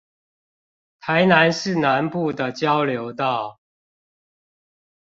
[0.99, 3.59] 臺南市南部的交流道